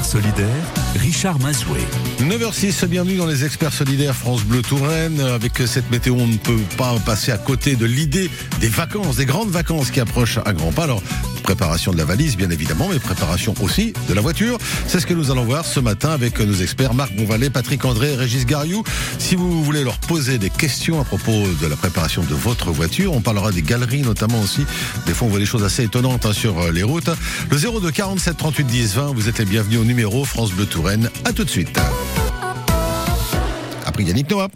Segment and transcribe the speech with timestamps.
[0.00, 0.48] solidaires,
[0.96, 1.80] Richard Mazoué.
[2.20, 5.20] 9h06, bienvenue dans les experts solidaires France Bleu Touraine.
[5.20, 9.26] Avec cette météo, on ne peut pas passer à côté de l'idée des vacances, des
[9.26, 10.84] grandes vacances qui approchent à grands pas.
[10.84, 11.02] Alors,
[11.54, 14.56] préparation de la valise, bien évidemment, mais préparation aussi de la voiture.
[14.86, 18.14] C'est ce que nous allons voir ce matin avec nos experts Marc Bonvalet, Patrick André,
[18.14, 18.82] Régis Gariou.
[19.18, 21.30] Si vous voulez leur poser des questions à propos
[21.60, 24.64] de la préparation de votre voiture, on parlera des galeries notamment aussi.
[25.04, 27.10] Des fois, on voit des choses assez étonnantes hein, sur les routes.
[27.50, 31.10] Le 02 47 38 10 20, vous êtes les bienvenus au numéro France Bleu Touraine.
[31.26, 31.78] À tout de suite.
[33.84, 34.48] Après Yannick Noah.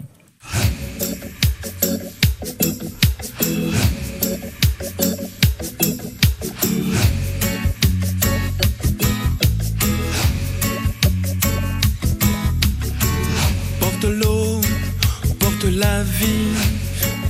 [15.70, 16.54] La vie.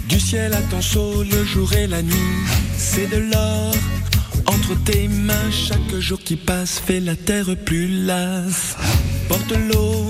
[0.08, 2.36] Du ciel à ton chaud le jour et la nuit.
[2.77, 3.74] C'est de l'or
[4.46, 5.50] entre tes mains.
[5.50, 8.77] Chaque jour qui passe fait la terre plus lasse.
[9.28, 10.08] Porte l'eau,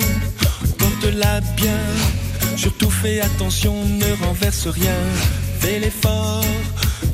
[0.78, 1.80] porte-la bien.
[2.56, 5.00] Surtout fais attention, ne renverse rien.
[5.60, 6.44] Fais l'effort,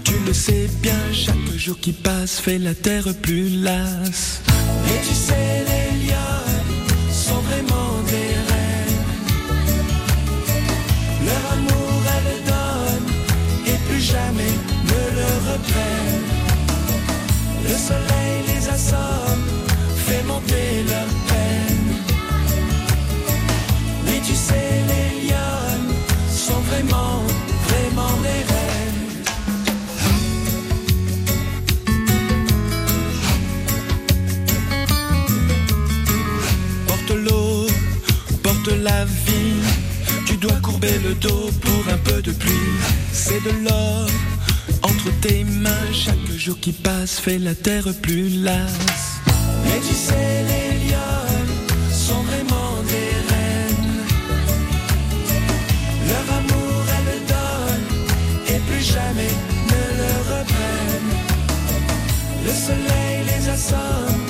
[0.05, 0.99] tu le sais bien.
[1.13, 4.43] Chaque jour qui passe fait la terre plus lasse.
[4.87, 7.92] Et tu sais, les lions sont vraiment
[17.73, 19.47] Le soleil les assomme,
[20.05, 21.95] fait monter leur peine.
[24.07, 25.95] Oui, tu sais, les lionnes
[26.29, 27.23] sont vraiment,
[27.69, 29.25] vraiment des reines.
[36.87, 37.67] Porte l'eau,
[38.43, 39.63] porte la vie.
[40.27, 42.77] Tu dois courber le dos pour un peu de pluie.
[43.15, 44.11] C'est de l'or
[45.11, 45.93] tes mains.
[45.93, 49.21] Chaque jour qui passe fait la terre plus lasse.
[49.65, 51.57] Mais tu sais, les lionnes
[51.91, 54.01] sont vraiment des reines.
[56.09, 57.91] Leur amour, elles le donnent
[58.49, 59.35] et plus jamais
[59.73, 61.13] ne le reprennent.
[62.47, 64.25] Le soleil les assomme,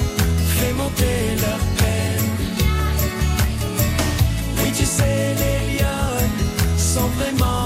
[0.57, 2.31] fait monter leur peine.
[4.59, 6.39] Oui, tu sais, les lionnes
[6.79, 7.62] sont vraiment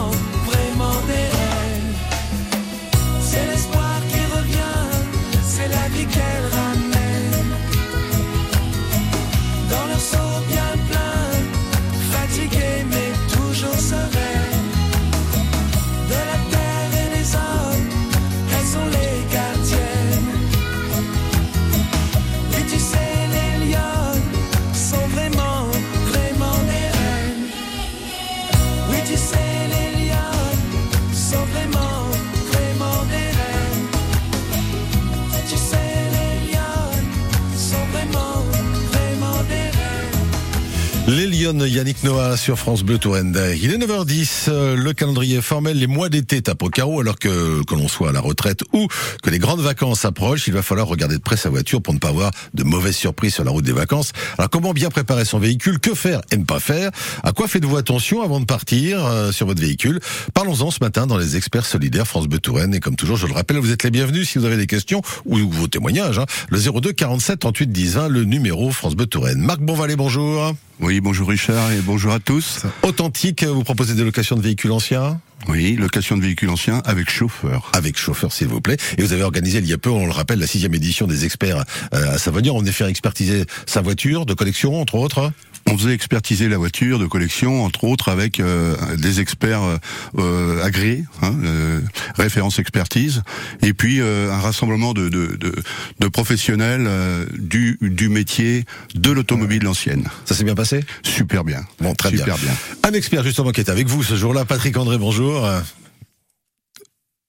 [41.46, 43.38] Yannick Noah sur France Bleu Touraine.
[43.62, 47.62] Il est 9h10, euh, le calendrier formel, les mois d'été tapent au carreau alors que,
[47.62, 48.88] que l'on soit à la retraite ou
[49.22, 52.00] que les grandes vacances approchent, il va falloir regarder de près sa voiture pour ne
[52.00, 54.10] pas avoir de mauvaises surprises sur la route des vacances.
[54.38, 56.90] Alors comment bien préparer son véhicule, que faire et ne pas faire?
[57.22, 60.00] À quoi faites-vous attention avant de partir euh, sur votre véhicule?
[60.34, 63.34] Parlons-en ce matin dans les experts solidaires France Bleu Touraine et comme toujours, je le
[63.34, 66.18] rappelle, vous êtes les bienvenus si vous avez des questions ou vos témoignages.
[66.18, 66.26] Hein.
[66.48, 69.38] Le 02 47 38 10 20, le numéro France Bleu Touraine.
[69.38, 70.52] Marc Bonvalet, bonjour.
[70.80, 72.62] Oui, bonjour Richard et bonjour à tous.
[72.82, 77.70] Authentique, vous proposez des locations de véhicules anciens Oui, location de véhicules anciens avec chauffeur.
[77.72, 78.76] avec chauffeur s'il vous plaît.
[78.98, 81.24] Et vous avez organisé il y a peu, on le rappelle, la sixième édition des
[81.24, 81.64] experts
[81.94, 82.54] euh, à Savonnière.
[82.54, 85.32] On venait faire expertiser sa voiture de collection, entre autres.
[85.68, 89.76] On faisait expertiser la voiture de collection, entre autres avec euh, des experts euh,
[90.18, 91.80] euh, agréés, hein, euh,
[92.16, 93.22] référence expertise,
[93.62, 95.54] et puis euh, un rassemblement de, de, de,
[96.00, 100.08] de professionnels euh, du, du métier de l'automobile ancienne.
[100.24, 100.84] Ça s'est bien passé?
[101.02, 101.64] Super bien.
[101.80, 102.52] Bon, très Super bien.
[102.84, 105.46] Un expert justement qui est avec vous ce jour-là, Patrick André, bonjour.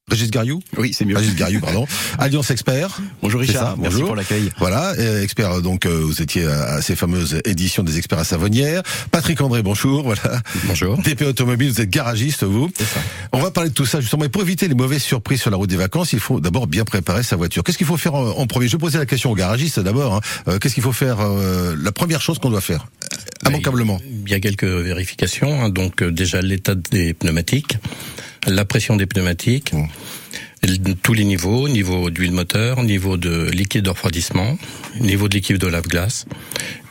[0.09, 1.17] Euh, Régis Gariou Oui, c'est mieux.
[1.17, 1.85] Régis Gariou, pardon.
[2.19, 2.97] Alliance Expert.
[3.21, 4.07] Bonjour Richard, ça, merci bonjour.
[4.07, 4.49] pour l'accueil.
[4.57, 8.83] Voilà, euh, expert, donc euh, vous étiez à, ces fameuses éditions des experts à Savonnière.
[9.11, 10.41] Patrick André, bonjour, voilà.
[10.65, 11.01] Bonjour.
[11.03, 12.69] TP Automobile, vous êtes garagiste, vous.
[12.77, 12.85] Ça.
[13.33, 14.23] On va parler de tout ça justement.
[14.23, 16.85] Et pour éviter les mauvaises surprises sur la route des vacances, il faut d'abord bien
[16.85, 17.63] préparer sa voiture.
[17.63, 18.67] Qu'est-ce qu'il faut faire en, en premier?
[18.67, 20.15] Je vais poser la question au garagiste d'abord.
[20.15, 20.21] hein.
[20.47, 22.87] Euh, Qu'est-ce qu'il faut faire euh, La première chose qu'on doit faire,
[23.43, 23.99] Bah, immanquablement.
[24.25, 25.61] Il y a quelques vérifications.
[25.63, 25.69] hein.
[25.69, 27.77] Donc euh, déjà l'état des pneumatiques,
[28.47, 29.87] la pression des pneumatiques, Mmh.
[30.63, 34.57] l- tous les niveaux, niveau d'huile moteur, niveau de liquide de refroidissement,
[34.99, 36.25] niveau de liquide de lave-glace,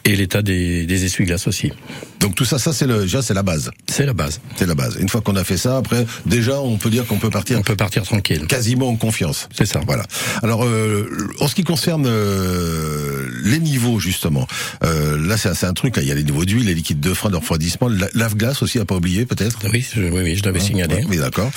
[0.06, 1.72] Et l'état des, des essuie-glaces aussi.
[2.20, 3.70] Donc tout ça, ça c'est le, déjà c'est la base.
[3.88, 4.40] C'est la base.
[4.56, 4.96] C'est la base.
[5.00, 7.62] Une fois qu'on a fait ça, après, déjà, on peut dire qu'on peut partir On
[7.62, 8.46] peut partir tranquille.
[8.46, 9.48] quasiment en confiance.
[9.56, 9.80] C'est ça.
[9.86, 10.04] Voilà.
[10.42, 11.08] Alors, euh,
[11.40, 14.46] en ce qui concerne euh, les niveaux justement,
[14.84, 15.98] euh, là c'est un truc.
[15.98, 18.62] hein, Il y a les niveaux d'huile, les liquides de frein, de refroidissement, la- lave-glace
[18.62, 19.58] aussi à pas oublier peut-être.
[19.72, 20.94] Oui, je, oui, oui, je l'avais signalé.
[20.96, 21.50] Ouais, oui, d'accord.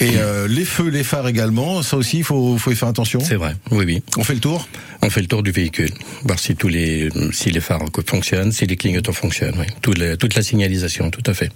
[0.00, 3.20] Et euh, les feux, les phares également, ça aussi, il faut, faut y faire attention.
[3.20, 3.56] C'est vrai.
[3.70, 4.02] Oui, oui.
[4.16, 4.68] On fait le tour?
[5.04, 5.90] On fait le tour du véhicule,
[6.24, 9.56] voir si tous les si les phares fonctionnent, si les clignotants fonctionnent.
[9.58, 9.66] Oui.
[9.82, 11.50] Toute, la, toute la signalisation, tout à fait.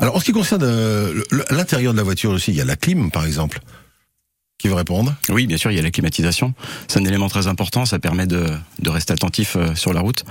[0.00, 2.76] Alors, en ce qui concerne euh, l'intérieur de la voiture aussi, il y a la
[2.76, 3.60] clim, par exemple.
[4.58, 6.54] Qui veut répondre Oui, bien sûr, il y a la climatisation.
[6.86, 7.84] C'est un élément très important.
[7.84, 8.46] Ça permet de,
[8.78, 10.24] de rester attentif euh, sur la route.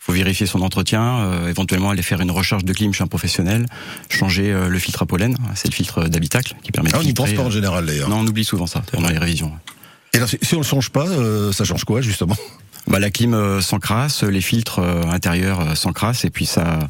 [0.00, 3.66] faut vérifier son entretien, euh, éventuellement aller faire une recharge de clim chez un professionnel,
[4.08, 7.04] changer euh, le filtre à pollen, c'est le filtre d'habitacle qui permet de ah, On
[7.04, 8.08] n'y pense pas en euh, général d'ailleurs.
[8.08, 9.52] Non, on oublie souvent ça pendant les révisions.
[10.12, 12.36] Et alors, si, si on le change pas, euh, ça change quoi justement?
[12.88, 16.80] Bah, la clim euh, s'encrasse, les filtres euh, intérieurs euh, s'encrassent et puis ça,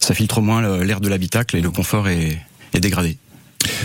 [0.00, 2.38] ça filtre moins l'air de l'habitacle et le confort est,
[2.74, 3.16] est dégradé.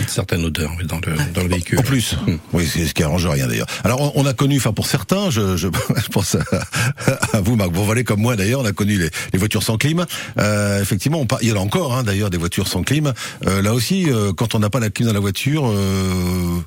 [0.00, 1.78] Une certaine odeur dans le, dans le véhicule.
[1.78, 2.34] En plus, Mm.
[2.52, 3.66] oui, c'est ce qui arrange rien d'ailleurs.
[3.84, 7.56] Alors, on, on a connu, enfin pour certains, je, je, je pense à, à vous,
[7.56, 10.04] Marc Bourvalet, comme moi d'ailleurs, on a connu les, les voitures sans clim.
[10.38, 13.12] Euh, effectivement, on il y en a encore hein, d'ailleurs des voitures sans clim.
[13.46, 16.60] Euh, là aussi, euh, quand on n'a pas la clim dans la voiture, euh,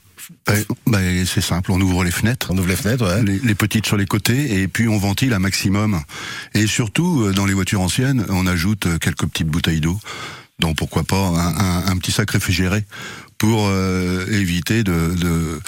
[0.48, 2.48] Ben, ben, c'est simple, on ouvre les fenêtres.
[2.52, 3.06] on ouvre les fenêtres.
[3.06, 3.24] Ouais.
[3.24, 6.02] Les, les petites sur les côtés et puis on ventile un maximum.
[6.54, 10.00] Et surtout, euh, dans les voitures anciennes, on ajoute euh, quelques petites bouteilles d'eau.
[10.60, 12.86] Donc pourquoi pas un, un- un petit sac réfrigéré
[13.38, 15.60] pour euh, éviter de, de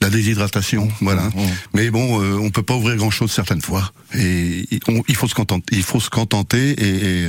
[0.00, 1.30] la déshydratation, voilà.
[1.74, 5.28] Mais bon, euh, on peut pas ouvrir grand chose certaines fois, et on- il faut
[5.28, 5.76] se contenter.
[5.76, 7.28] Il faut se contenter, et, et,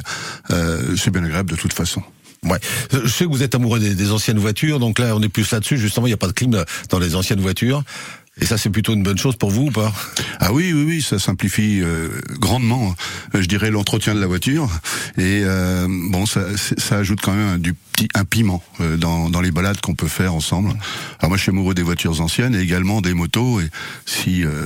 [0.50, 2.02] euh, c'est bien agréable de toute façon.
[2.44, 2.60] Ouais.
[2.92, 5.78] Je sais que vous êtes amoureux des, anciennes voitures, donc là on est plus là-dessus.
[5.78, 7.84] Justement, il n'y a pas de clim dans les anciennes voitures.
[8.42, 9.94] Et ça, c'est plutôt une bonne chose pour vous ou pas?
[10.40, 12.10] Ah oui, oui, oui, ça simplifie euh,
[12.40, 12.96] grandement,
[13.36, 14.68] euh, je dirais, l'entretien de la voiture.
[15.20, 19.42] Et euh, bon, ça, ça ajoute quand même du petit un piment euh, dans, dans
[19.42, 20.70] les balades qu'on peut faire ensemble.
[21.20, 23.62] Alors moi, je suis amoureux des voitures anciennes et également des motos.
[23.62, 23.70] Et
[24.08, 24.66] si euh,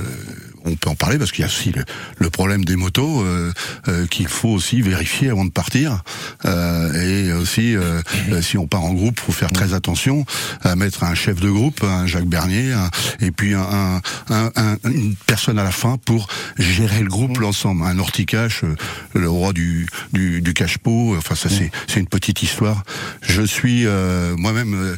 [0.68, 1.84] on peut en parler, parce qu'il y a aussi le,
[2.18, 3.52] le problème des motos euh,
[3.88, 6.02] euh, qu'il faut aussi vérifier avant de partir.
[6.44, 6.92] Euh,
[7.28, 8.00] et aussi, euh,
[8.30, 10.24] euh, si on part en groupe, faut faire très attention
[10.62, 14.00] à mettre un chef de groupe, un Jacques Bernier, un- et puis un, un-
[14.30, 16.28] un- un- une personne à la fin pour
[16.58, 17.82] gérer le groupe, l'ensemble.
[17.84, 18.74] Un horticache, euh,
[19.14, 21.16] le roi du, du, du cache-pot.
[21.16, 22.82] Enfin, ça c'est c'est une petite histoire.
[23.22, 24.96] Je suis euh, moi-même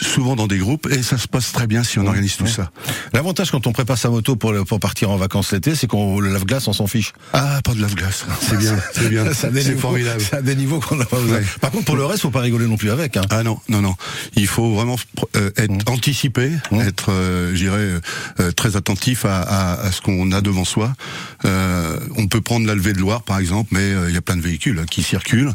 [0.00, 2.70] souvent dans des groupes et ça se passe très bien si on organise tout ça.
[3.12, 6.20] L'avantage quand on prépare sa moto pour, le- pour partir en vacances l'été, c'est qu'on
[6.20, 7.12] le lave-glace, on s'en fiche.
[7.32, 8.24] Ah, pas de lave-glace.
[8.40, 9.24] C'est bien, c'est bien.
[9.32, 10.20] C'est formidable.
[10.20, 11.38] C'est à des niveaux qu'on n'a pas besoin.
[11.38, 11.44] Ouais.
[11.60, 13.16] Par contre, pour le reste, faut pas rigoler non plus avec.
[13.16, 13.22] Hein.
[13.30, 13.94] Ah non, non, non.
[14.36, 14.96] Il faut vraiment
[15.36, 18.00] euh, être anticipé, être, euh, je dirais,
[18.40, 20.92] euh, très attentif à, à, à ce qu'on a devant soi.
[21.44, 24.22] Euh, on peut prendre la levée de Loire, par exemple, mais euh, il y a
[24.22, 25.52] plein de véhicules hein, qui circulent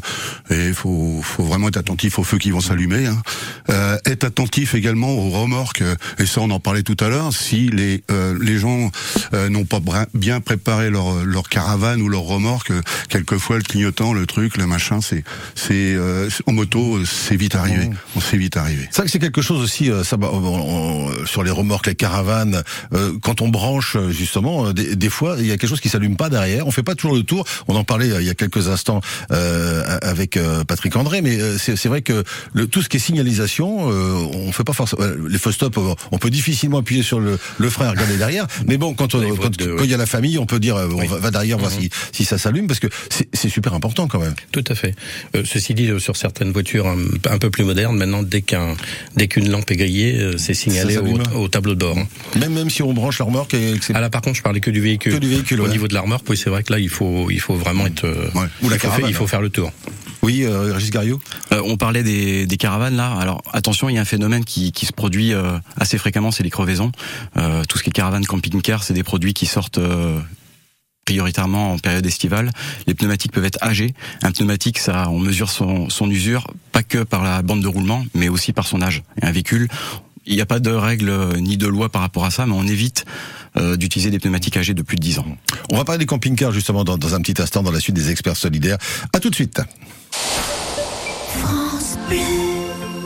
[0.50, 3.06] et il faut, faut vraiment être attentif aux feux qui vont s'allumer.
[3.06, 3.22] Hein.
[3.70, 7.32] Euh, être attentif également aux remorques, euh, et ça on en parlait tout à l'heure,
[7.32, 8.90] si les, euh, les gens
[9.34, 9.80] euh, n'ont pas
[10.14, 14.66] bien préparé leur, leur caravane ou leur remorque, euh, quelquefois le clignotant, le truc, le
[14.66, 15.24] machin, c'est,
[15.54, 17.90] c'est euh, en moto, euh, c'est vite arrivé.
[18.16, 18.88] On s'est vite arrivé.
[18.90, 21.86] C'est vrai que c'est quelque chose aussi, euh, ça, bah, on- on- sur les remorques,
[21.86, 22.62] les caravanes,
[22.94, 26.16] euh, quand on branche justement, des, des fois il y a quelque chose qui s'allume
[26.16, 26.66] pas derrière.
[26.66, 27.44] On fait pas toujours le tour.
[27.68, 29.00] On en parlait il y a quelques instants
[29.30, 32.96] euh, avec euh, Patrick André, mais euh, c'est c'est vrai que le, tout ce qui
[32.98, 35.02] est signalisation, euh, on fait pas forcément.
[35.28, 35.78] Les faux stop,
[36.10, 38.46] on peut difficilement appuyer sur le, le frein et regarder derrière.
[38.66, 40.60] Mais bon, quand on- quand voies de- quand il y a la famille, on peut
[40.60, 41.06] dire euh, on Oui.
[41.06, 42.86] va, va derrière voir si, si ça s'allume parce que
[43.32, 44.34] c'est super important quand même.
[44.52, 44.94] Tout à fait.
[45.36, 46.96] Euh, ceci dit, sur certaines voitures un,
[47.30, 48.74] un peu plus modernes, maintenant, dès qu'un,
[49.16, 50.98] dès qu'une lampe est grillée, euh, c'est signalé
[51.34, 51.98] au, tableau de bord.
[51.98, 52.06] hein.
[52.38, 54.60] Même même si on branche la remorque et que Ah là, par contre, je parlais
[54.60, 55.12] que du véhicule.
[55.14, 55.70] Que du véhicule, Au ouais.
[55.70, 58.04] niveau de la remorque, oui, c'est vrai que là, il faut, il faut vraiment être.
[58.34, 58.46] Ouais.
[58.62, 59.72] Ou la il caravane, il faut faire le tour.
[60.22, 61.20] Oui, euh, Régis Gariot.
[61.52, 63.12] Euh, on parlait des, des caravanes là.
[63.18, 66.44] Alors attention, il y a un phénomène qui, qui se produit euh, assez fréquemment, c'est
[66.44, 66.92] les crevaisons.
[67.36, 70.20] Euh, tout ce qui est caravane, camping-car, c'est des produits qui sortent euh,
[71.04, 72.50] prioritairement en période estivale.
[72.86, 73.94] Les pneumatiques peuvent être âgés.
[74.22, 78.04] Un pneumatique, ça, on mesure son, son usure pas que par la bande de roulement,
[78.14, 79.02] mais aussi par son âge.
[79.20, 79.68] Et un véhicule,
[80.24, 82.54] il n'y a pas de règle euh, ni de loi par rapport à ça, mais
[82.54, 83.04] on évite
[83.56, 85.26] euh, d'utiliser des pneumatiques âgés de plus de 10 ans.
[85.70, 88.10] On va parler des camping-cars justement dans, dans un petit instant dans la suite des
[88.10, 88.78] experts solidaires.
[89.12, 89.60] À tout de suite.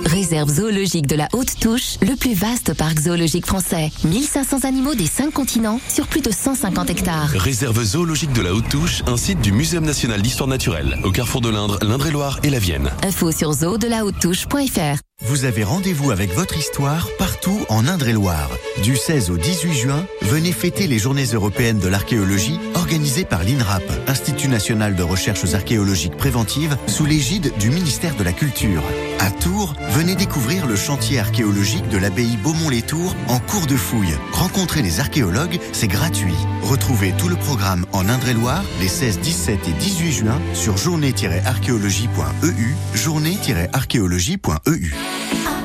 [0.05, 3.91] Réserve zoologique de la Haute Touche, le plus vaste parc zoologique français.
[4.05, 7.31] 1500 animaux des 5 continents sur plus de 150 hectares.
[7.31, 11.43] Réserve zoologique de la Haute Touche, un site du Muséum national d'histoire naturelle, au carrefour
[11.43, 12.91] de l'Indre, l'Indre-et-Loire et la Vienne.
[13.03, 15.06] Info sur zoodelahaute-touche.fr.
[15.37, 18.51] Vous avez rendez-vous avec votre histoire partout en Indre-et-Loire.
[18.83, 23.83] Du 16 au 18 juin, venez fêter les Journées européennes de l'archéologie organisées par l'INRAP,
[24.09, 28.83] Institut national de recherches archéologiques préventives, sous l'égide du ministère de la Culture.
[29.19, 34.15] À Tours, venez découvrir le chantier archéologique de l'abbaye Beaumont-les-Tours en cours de fouille.
[34.33, 36.35] Rencontrez les archéologues, c'est gratuit.
[36.63, 44.95] Retrouvez tout le programme en Indre-et-Loire les 16, 17 et 18 juin sur journée-archéologie.eu, journée-archéologie.eu.
[45.07, 45.56] France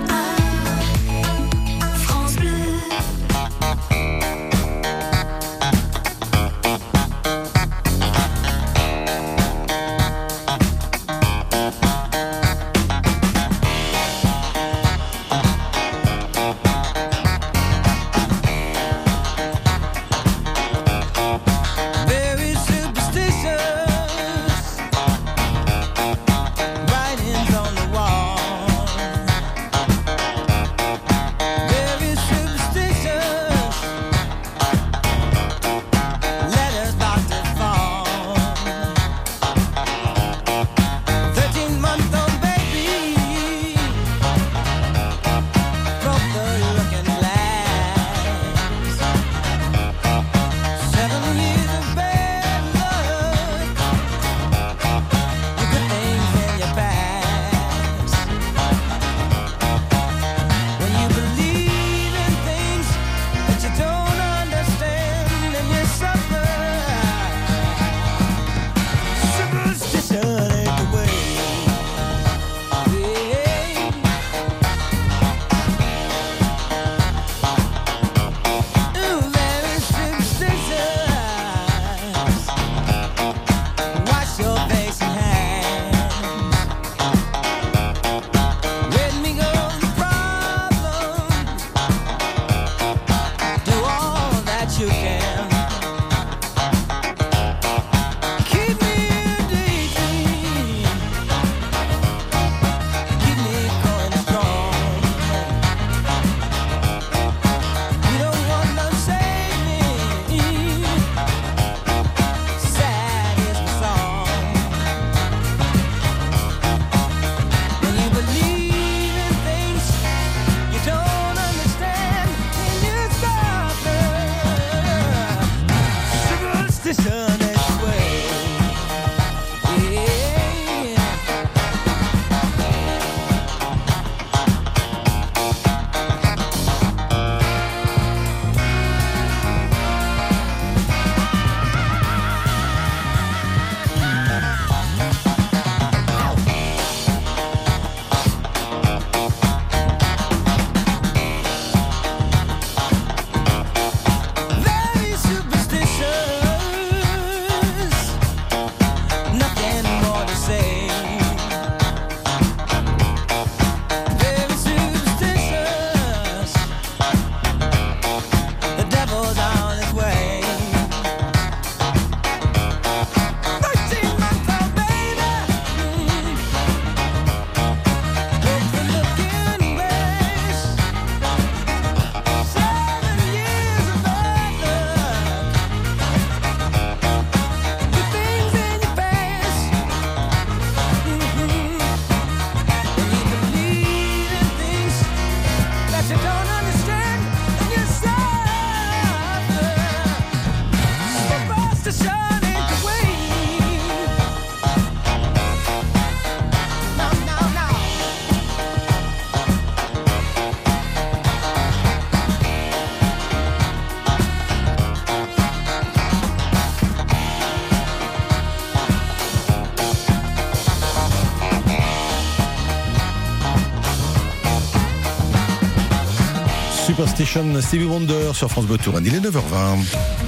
[227.12, 229.06] Superstition Stevie Wonder sur France Bleu Touraine.
[229.06, 230.21] Il est 9h20.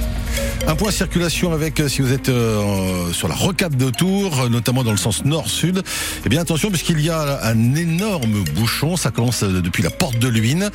[0.66, 4.50] Un point circulation avec, euh, si vous êtes euh, sur la rocade de Tours, euh,
[4.50, 5.84] notamment dans le sens nord-sud.
[6.26, 8.96] Eh bien attention, puisqu'il y a un énorme bouchon.
[8.96, 10.70] Ça commence depuis la porte de Luynes,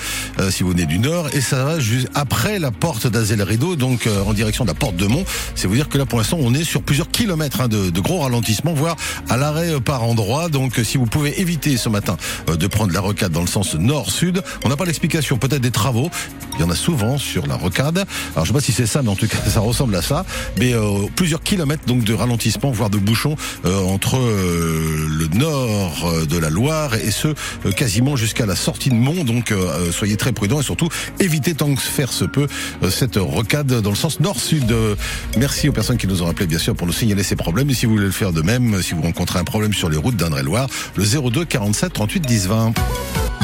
[0.50, 4.08] si vous venez du nord, et ça va juste après la porte d'Azel Rideau, donc
[4.26, 5.24] en direction de la porte de Mont.
[5.54, 8.20] C'est vous dire que là, pour l'instant, on est sur plusieurs kilomètres hein, de, gros
[8.20, 8.96] ralentissements, voire
[9.28, 10.48] à l'arrêt par endroit.
[10.48, 12.16] Donc, si vous pouvez éviter ce matin
[12.46, 15.38] de prendre la rocade dans le sens nord-sud, on n'a pas l'explication.
[15.38, 16.10] Peut-être des travaux.
[16.54, 18.04] Il y en a souvent sur la rocade.
[18.34, 20.02] Alors, je sais pas si c'est ça, mais en tout cas, ça ressemble ressemble à
[20.02, 20.24] ça.
[20.58, 26.12] Mais euh, plusieurs kilomètres donc de ralentissement, voire de bouchons euh, entre euh, le nord
[26.28, 27.28] de la Loire et ce
[27.76, 29.22] quasiment jusqu'à la sortie de Mont.
[29.22, 29.54] Donc
[29.92, 30.88] soyez très prudents et surtout
[31.20, 32.48] évitez tant que faire se peut
[32.90, 34.74] cette rocade dans le sens nord-sud.
[35.36, 37.70] Merci aux personnes qui nous ont appelé bien sûr pour nous signaler ces problèmes.
[37.70, 39.96] Et si vous voulez le faire de même, si vous rencontrez un problème sur les
[39.96, 42.72] routes d'Indre-et-Loire, le 02 47 38 10 20.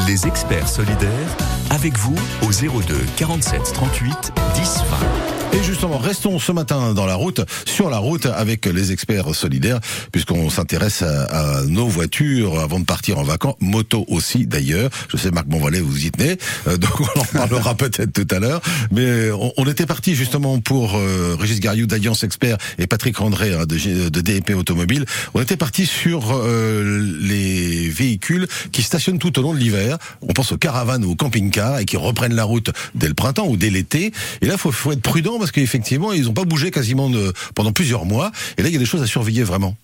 [0.08, 1.36] Les experts solidaires,
[1.70, 5.43] avec vous au 02 47 38 10 20.
[5.54, 9.78] Et justement, restons ce matin dans la route, sur la route avec les experts solidaires,
[10.10, 14.90] puisqu'on s'intéresse à, à nos voitures avant de partir en vacances, moto aussi d'ailleurs.
[15.08, 18.40] Je sais Marc Bonvalet, vous y tenez, euh, donc on en parlera peut-être tout à
[18.40, 18.60] l'heure.
[18.90, 23.54] Mais on, on était parti justement pour euh, Régis Gariou d'Alliance Expert et Patrick André
[23.54, 25.04] hein, de, de DEP Automobile.
[25.34, 29.98] On était parti sur euh, les véhicules qui stationnent tout au long de l'hiver.
[30.20, 33.46] On pense aux caravanes ou aux camping-cars et qui reprennent la route dès le printemps
[33.46, 34.12] ou dès l'été.
[34.42, 37.10] Et là, faut, faut être prudent parce qu'effectivement, ils n'ont pas bougé quasiment
[37.54, 38.32] pendant plusieurs mois.
[38.56, 39.76] Et là, il y a des choses à surveiller vraiment.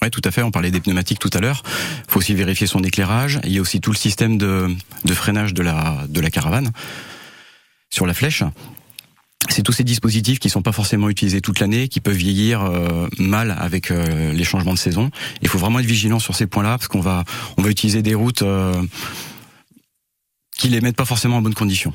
[0.00, 0.42] Ouais, tout à fait.
[0.42, 1.64] On parlait des pneumatiques tout à l'heure.
[2.06, 3.40] Il faut aussi vérifier son éclairage.
[3.42, 4.68] Il y a aussi tout le système de,
[5.12, 6.70] freinage de la, caravane
[7.90, 8.44] sur la flèche.
[9.48, 13.08] C'est tous ces dispositifs qui sont pas forcément utilisés toute l'année, qui peuvent vieillir euh,
[13.18, 15.10] mal avec euh, les changements de saison.
[15.42, 17.24] Il faut vraiment être vigilant sur ces points-là parce qu'on va
[17.66, 18.80] utiliser des routes euh,
[20.56, 21.92] qui les mettent pas forcément en bonnes conditions.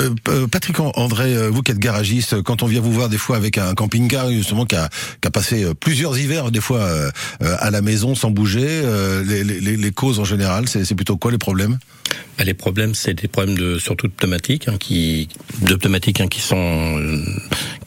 [0.00, 3.18] Euh, euh, Patrick André, euh, vous qui êtes garagiste, quand on vient vous voir des
[3.18, 4.88] fois avec un camping-car justement qui a,
[5.20, 7.10] qui a passé euh, plusieurs hivers des fois euh,
[7.42, 11.16] euh, à la maison sans bouger, euh, les, les- les causes en général, c'est plutôt
[11.16, 11.78] quoi les problèmes?
[12.38, 15.28] Bah, les problèmes, c'est des problèmes de surtout de pneumatiques, hein, qui
[15.62, 17.24] de pneumatiques hein, qui sont euh,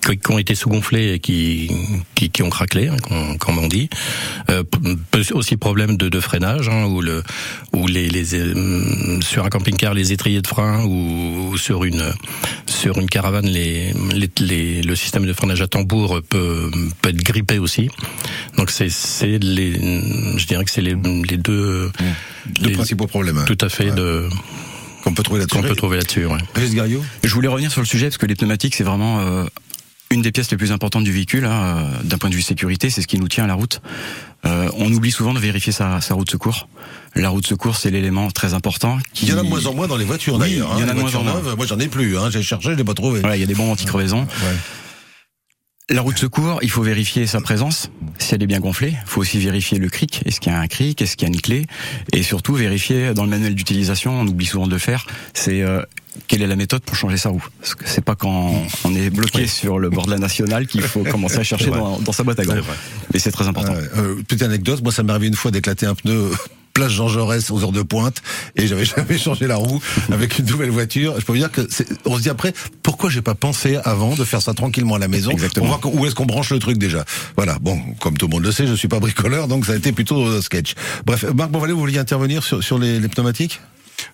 [0.01, 1.69] qui, ont été sous-gonflés et qui,
[2.15, 2.97] qui qui ont craquelé, hein,
[3.39, 3.89] comme, on dit.
[4.49, 4.63] Euh,
[5.33, 7.23] aussi problème de, de freinage, hein, où le
[7.73, 12.03] où les, les euh, sur un camping-car les étriers de frein ou, ou sur une
[12.65, 17.23] sur une caravane les, les, les- le système de freinage à tambour peut peut être
[17.23, 17.89] grippé aussi.
[18.57, 19.73] Donc c'est c'est les
[20.37, 21.91] je dirais que c'est les, les deux
[22.61, 23.95] Deux les- principaux problèmes hein, tout à fait Ouais.
[23.95, 24.29] de
[25.03, 25.55] qu'on peut trouver là-dessus.
[25.61, 26.25] qu'on peut trouver là-dessus.
[26.25, 26.37] Ouais.
[27.23, 29.45] Je voulais revenir sur le sujet parce que les pneumatiques, c'est vraiment euh,
[30.11, 32.89] une des pièces les plus importantes du véhicule, hein, euh, d'un point de vue sécurité,
[32.89, 33.81] c'est ce qui nous tient à la route.
[34.45, 36.67] Euh, on oublie souvent de vérifier sa, sa roue de secours.
[37.13, 38.97] La roue de secours, c'est l'élément très important.
[39.13, 39.27] Qui...
[39.27, 40.71] Il y en a de moins en moins dans les voitures Oui, d'ailleurs.
[40.77, 41.55] il y en hein, a de les moins en moins.
[41.55, 43.19] Moi j'en ai plus, hein, j'ai cherché, je l'ai pas trouvé.
[43.19, 44.21] Voilà, il y a des bombes anti-crevaison.
[44.21, 44.55] Ouais.
[45.91, 48.89] La roue de secours, il faut vérifier sa présence, si elle est bien gonflée.
[48.91, 50.21] Il faut aussi vérifier le cric.
[50.25, 51.01] Est-ce qu'il y a un cric?
[51.01, 51.65] Est-ce qu'il y a une clé?
[52.13, 55.81] Et surtout, vérifier dans le manuel d'utilisation, on oublie souvent de le faire, c'est euh,
[56.27, 59.09] quelle est la méthode pour changer sa roue Parce que c'est pas quand on est
[59.09, 62.23] bloqué sur le bord de la nationale qu'il faut commencer à chercher dans, dans sa
[62.23, 62.53] boîte à gants.
[63.11, 63.73] Mais c'est très important.
[63.97, 66.31] Euh, petite anecdote, moi ça m'est arrivé une fois d'éclater un pneu
[66.79, 68.21] place Jean Jaurès aux heures de pointe
[68.55, 71.15] et j'avais jamais changé la roue avec une nouvelle voiture.
[71.19, 74.15] Je peux vous dire que c'est- on se dit après pourquoi j'ai pas pensé avant
[74.15, 75.31] de faire ça tranquillement à la maison?
[75.31, 75.65] Exactement.
[75.65, 77.03] On voit où est-ce qu'on branche le truc déjà?
[77.35, 77.57] Voilà.
[77.59, 79.91] Bon, comme tout le monde le sait, je suis pas bricoleur donc ça a été
[79.91, 80.75] plutôt euh, sketch.
[81.05, 83.59] Bref, Marc Bonvalet, vous vouliez intervenir sur, sur les, les pneumatiques?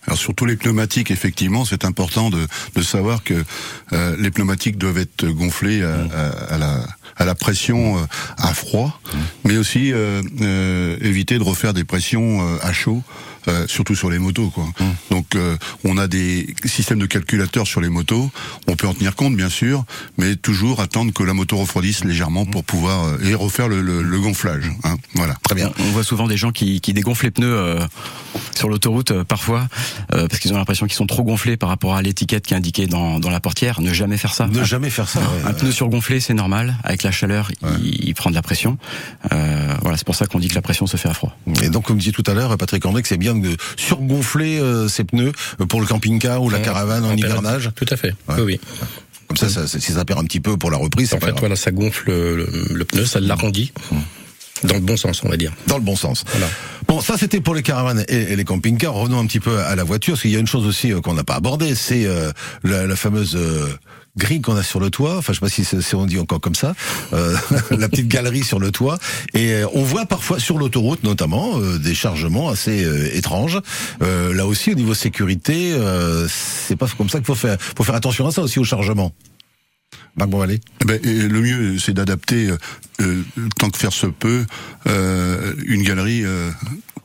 [0.08, 3.44] Alors sur tous les pneumatiques, effectivement, c'est important de, de savoir que
[3.92, 8.00] euh, les pneumatiques doivent être gonflés à, à- à la, à la pression euh,
[8.38, 9.00] à froid,
[9.44, 13.02] mais aussi euh, euh, éviter de refaire des pressions euh, à chaud.
[13.48, 14.64] euh, surtout sur les motos, quoi.
[15.12, 18.28] Donc, euh, on a des systèmes de calculateurs sur les motos.
[18.66, 19.84] On peut en tenir compte, bien sûr,
[20.18, 24.02] mais toujours attendre que la moto refroidisse légèrement pour pouvoir euh, et refaire le, le-
[24.02, 24.64] le gonflage.
[24.82, 24.96] hein.
[25.14, 25.36] Voilà.
[25.44, 25.70] Très bien.
[25.78, 27.78] On, on voit souvent des gens qui, qui dégonflent les pneus euh,
[28.56, 29.68] sur l'autoroute euh, parfois
[30.12, 32.56] euh, parce qu'ils ont l'impression qu'ils sont trop gonflés par rapport à l'étiquette qui est
[32.56, 33.80] indiquée dans, dans la portière.
[33.80, 34.48] Ne jamais faire ça.
[34.48, 35.20] Ne jamais faire ça.
[35.20, 35.26] ouais.
[35.48, 36.74] Un pneu surgonflé, c'est normal.
[36.82, 37.50] Avec la chaleur,
[37.82, 38.78] il, il prend de la pression.
[39.32, 41.36] Euh, voilà, c'est pour ça qu'on dit que la pression se fait à froid.
[41.62, 44.88] Et donc, comme dit tout à l'heure, Patrick André, que c'est bien de surgonfler euh,
[44.88, 45.32] ses pneus
[45.68, 47.70] pour le camping-car ou la caravane en, En hivernage.
[47.74, 48.14] Tout à fait.
[48.28, 48.34] Ouais.
[48.38, 48.60] Oui, oui.
[49.28, 51.40] Comme ça, ça, si ça perd un petit peu pour la reprise, En fait, grave.
[51.40, 53.72] voilà, ça gonfle le, le pneu, ça l'arrondit.
[54.64, 55.52] Dans le bon sens, on va dire.
[55.66, 56.24] dans le bon sens.
[56.30, 56.46] Voilà.
[56.88, 58.94] Bon, ça c'était pour les caravanes et, les camping-cars.
[58.94, 61.00] Revenons un petit peu à la voiture, parce qu'il y a une chose aussi euh,
[61.00, 62.30] qu'on n'a pas abordée, c'est euh,
[62.62, 63.66] la, la fameuse euh,
[64.16, 65.16] grille qu'on a sur le toit.
[65.18, 66.74] Enfin, je sais pas si, si on dit encore comme ça,
[67.12, 67.36] euh,
[67.70, 68.98] la petite galerie sur le toit.
[69.34, 73.60] Et euh, on voit parfois sur l'autoroute, notamment, euh, des chargements assez euh, étranges.
[74.02, 77.56] Euh, là aussi, au niveau sécurité, euh, c'est pas comme ça qu'il faut faire.
[77.76, 79.12] Faut faire attention à ça aussi au chargement.
[80.16, 80.60] Marc Bonvalet.
[80.82, 82.50] Eh ben, le mieux, c'est d'adapter,
[83.00, 83.22] euh,
[83.58, 84.46] tant que faire se peut,
[84.86, 86.50] euh, une galerie euh,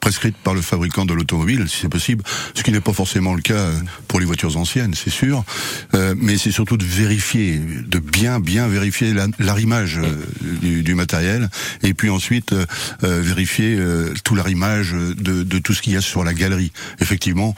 [0.02, 3.42] prescrite par le fabricant de l'automobile, si c'est possible, ce qui n'est pas forcément le
[3.42, 3.70] cas
[4.08, 5.46] pour les voitures anciennes, c'est sûr.
[5.94, 10.26] Euh, mais c'est surtout de vérifier, de bien bien vérifier l'arrimage euh,
[10.62, 11.50] du, du, matériel,
[11.84, 12.66] et puis ensuite euh,
[13.04, 16.72] euh vérifier euh, tout l'arrimage de, de, tout ce qu'il y a sur la galerie.
[17.00, 17.56] Effectivement,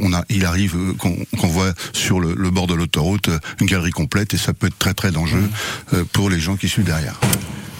[0.00, 4.34] on a, il arrive qu'on voit sur le, le bord de l'autoroute une galerie complète,
[4.34, 5.48] et ça peut être très très dangereux
[6.12, 7.18] pour les gens qui suivent derrière.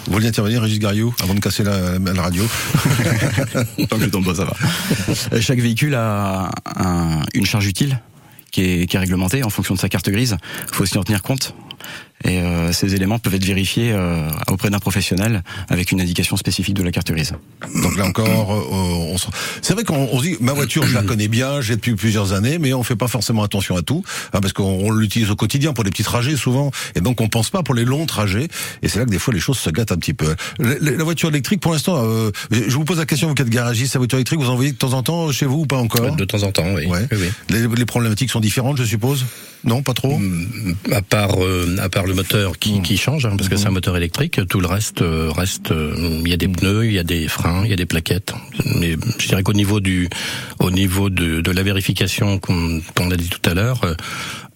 [0.07, 2.45] Vous voulez intervenir, Régis Gariot, avant de casser la, la radio
[3.89, 5.41] Tant que je tombe pas, ça va.
[5.41, 8.01] Chaque véhicule a un, une charge utile
[8.53, 10.37] qui est, qui est réglementée en fonction de sa carte grise.
[10.69, 11.55] Il faut aussi en tenir compte.
[12.25, 16.75] Et euh, ces éléments peuvent être vérifiés euh, auprès d'un professionnel avec une indication spécifique
[16.75, 17.35] de la carte grise.
[17.83, 19.17] Donc là encore, euh, on
[19.63, 22.59] c'est vrai qu'on se dit ma voiture, je la connais bien, j'ai depuis plusieurs années,
[22.59, 24.03] mais on fait pas forcément attention à tout
[24.33, 27.51] hein, parce qu'on l'utilise au quotidien pour des petits trajets souvent, et donc on pense
[27.51, 28.49] pas pour les longs trajets.
[28.83, 30.35] Et c'est là que des fois les choses se gâtent un petit peu.
[30.59, 33.95] La, voiture électrique, pour l'instant, euh, je vous pose la question, vous qui êtes garagiste,
[33.95, 36.17] la voiture électrique, vous en voyez de temps en temps chez vous ou pas encore?
[36.17, 36.87] De temps en temps, oui.
[36.87, 37.07] Ouais.
[37.13, 39.25] oui, Les, les, problématiques sont différentes, je suppose?
[39.65, 40.19] Non, pas trop?
[40.19, 42.83] Mm, à part, euh, à part le moteur qui, mm.
[42.83, 43.75] qui change, hein, parce que c'est un mm.
[43.75, 45.71] moteur électrique, tout le reste euh, reste.
[45.71, 47.87] Euh, il y a des pneus, il y a des freins, il y a des
[47.87, 48.35] plaquettes.
[48.77, 50.09] Mais je dirais qu'au niveau du,
[50.59, 53.81] au niveau de, de la vérification qu'on a dit tout à l'heure,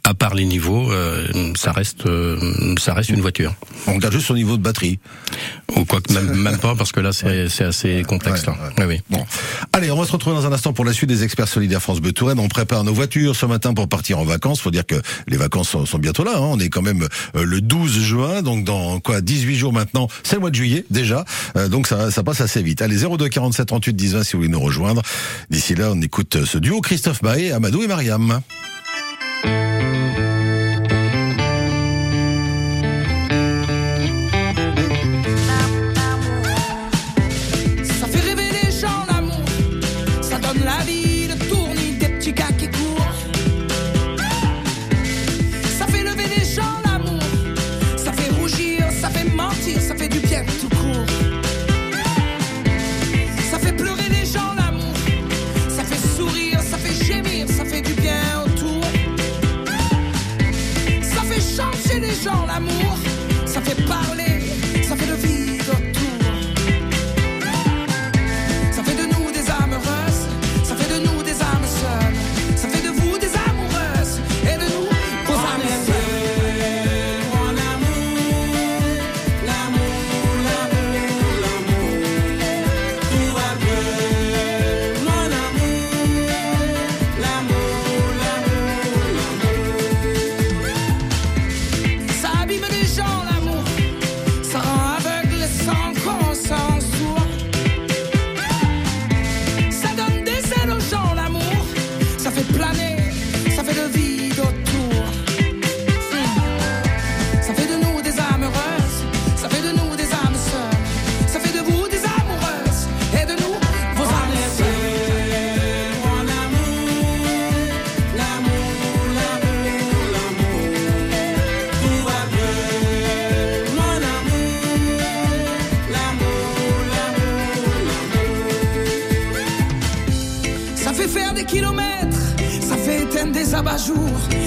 [0.04, 3.54] à part les niveaux, euh, ça reste euh, ça reste une voiture.
[3.86, 4.98] On regarde juste son niveau de batterie.
[5.76, 8.54] Ou quoi que même, même pas parce que là c'est assez complexe là.
[8.78, 9.00] Oui, oui.
[9.10, 9.24] Bon.
[9.72, 12.00] Allez, on va se retrouver dans un instant pour la suite des experts solidaires France
[12.00, 12.38] Bleu Touraine.
[12.38, 14.60] On prépare nos voitures ce matin pour partir en vacances.
[14.60, 16.32] Faut dire que les vacances sont, sont bientôt là.
[16.36, 16.40] Hein.
[16.52, 20.08] On est quand même euh, le 12 juin, donc dans quoi 18 jours maintenant.
[20.22, 21.24] C'est le mois de juillet déjà,
[21.70, 22.82] donc ça, ça passe assez vite.
[22.82, 25.02] Allez 02 47 38 10 20 si vous voulez nous rejoindre.
[25.50, 28.40] D'ici là, on écoute ce duo Christophe Maé, Amadou et Mariam.
[29.42, 30.19] Música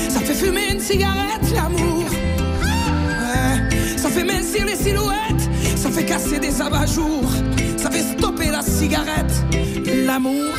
[0.10, 2.06] Ça fait fumer une cigarette, l'amour.
[3.98, 5.50] Ça fait mincir les silhouettes.
[5.76, 7.32] Ça fait casser des abat-jours.
[7.78, 9.34] Ça fait stopper la cigarette,
[10.06, 10.54] l'amour.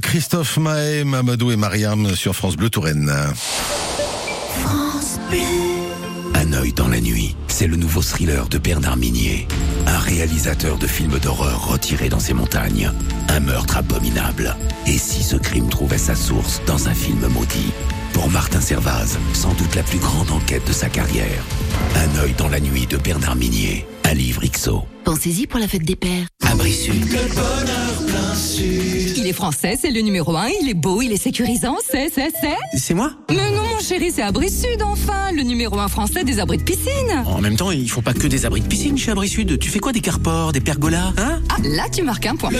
[0.00, 3.12] Christophe Maé, Mamadou et Mariam sur France Bleu Touraine.
[4.60, 5.38] France Bleu.
[6.34, 9.46] Un œil dans la nuit, c'est le nouveau thriller de Bernard Minier.
[9.86, 12.90] Un réalisateur de films d'horreur retiré dans ses montagnes.
[13.28, 14.56] Un meurtre abominable.
[14.86, 17.72] Et si ce crime trouvait sa source dans un film maudit?
[18.12, 21.44] Pour Martin Servaz, sans doute la plus grande enquête de sa carrière.
[21.96, 23.86] Un œil dans la nuit de Bernard Minier.
[24.04, 24.86] Un livre XO.
[25.04, 26.26] Pensez-y pour la fête des pères.
[26.50, 26.94] Abri Sud.
[29.16, 32.30] Il est français, c'est le numéro un, il est beau, il est sécurisant, c'est, c'est,
[32.40, 32.78] c'est.
[32.78, 36.38] C'est moi Mais non, mon chéri, c'est Abri Sud, enfin, le numéro un français des
[36.40, 37.24] abris de piscine.
[37.26, 39.58] En même temps, ils font pas que des abris de piscine chez Abri Sud.
[39.58, 41.40] Tu fais quoi Des carpors, des pergolas Hein?
[41.50, 42.50] Ah, là, tu marques un point.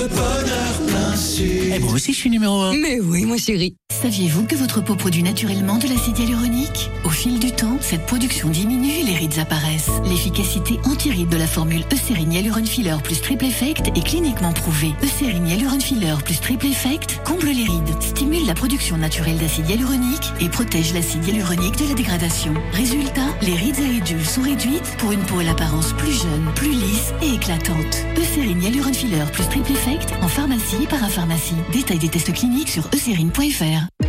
[1.75, 2.75] Eh, moi aussi, je suis numéro un.
[2.77, 3.77] Mais oui, mon chéri.
[4.03, 6.91] Saviez-vous que votre peau produit naturellement de l'acide hyaluronique?
[7.05, 9.91] Au fil du temps, cette production diminue et les rides apparaissent.
[10.07, 14.95] L'efficacité anti-rides de la formule Eucérine Hyaluron Filler plus Triple Effect est cliniquement prouvée.
[15.03, 20.33] Eucérine Hyaluron Filler plus Triple Effect comble les rides, stimule la production naturelle d'acide hyaluronique
[20.41, 22.55] et protège l'acide hyaluronique de la dégradation.
[22.73, 26.71] Résultat, les rides et ridules sont réduites pour une peau à l'apparence plus jeune, plus
[26.71, 27.99] lisse et éclatante.
[28.17, 31.57] Eucérine Hyaluron Filler plus Triple Effect en pharmacie et parapharmacie.
[31.71, 34.07] Détail des tests cliniques sur eucérine.fr.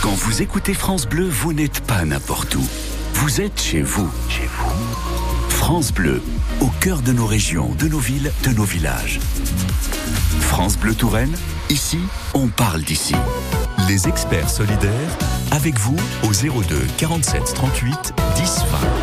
[0.00, 2.66] Quand vous écoutez France Bleu, vous n'êtes pas n'importe où.
[3.12, 4.10] Vous êtes chez vous.
[4.30, 4.70] Chez vous.
[5.50, 6.22] France Bleu,
[6.60, 9.18] au cœur de nos régions, de nos villes, de nos villages.
[10.40, 11.34] France Bleu Touraine,
[11.68, 11.98] ici,
[12.34, 13.14] on parle d'ici.
[13.88, 15.18] Les experts solidaires,
[15.50, 18.99] avec vous au 02 47 38 10 20.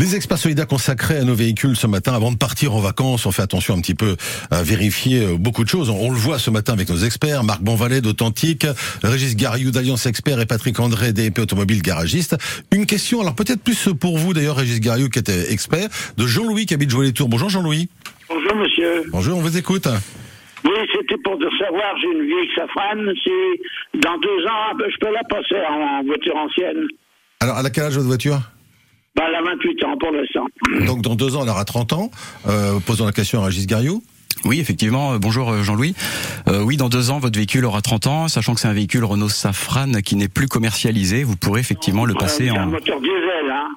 [0.00, 3.32] Les experts solidaires consacrés à nos véhicules ce matin, avant de partir en vacances, on
[3.32, 4.16] fait attention un petit peu
[4.50, 5.90] à vérifier euh, beaucoup de choses.
[5.90, 8.66] On le voit ce matin avec nos experts, Marc Bonvalet d'Authentique,
[9.02, 12.38] Régis Gariou d'Alliance Expert et Patrick André d'EP Automobile Garagiste.
[12.72, 16.64] Une question, alors peut-être plus pour vous d'ailleurs, Régis Gariou qui était expert, de Jean-Louis
[16.64, 17.28] qui habite Jouer les Tours.
[17.28, 17.90] Bonjour Jean-Louis.
[18.30, 19.02] Bonjour monsieur.
[19.12, 19.86] Bonjour, on vous écoute.
[20.64, 25.12] Oui, c'était pour de savoir, j'ai une vieille safrane, c'est dans deux ans, je peux
[25.12, 26.86] la passer en voiture ancienne.
[27.40, 28.40] Alors, à quel âge votre voiture?
[29.20, 30.46] Bah, elle a 28 ans pour l'instant.
[30.86, 32.10] Donc dans deux ans, elle aura 30 ans.
[32.48, 34.02] Euh, posons la question à Régis Gariou.
[34.44, 35.16] Oui, effectivement.
[35.18, 35.94] Bonjour Jean-Louis.
[36.48, 39.04] Euh, oui, dans deux ans, votre véhicule aura 30 ans, sachant que c'est un véhicule
[39.04, 41.24] Renault Safran qui n'est plus commercialisé.
[41.24, 42.60] Vous pourrez effectivement le passer euh, en...
[42.60, 43.68] un moteur diesel, hein.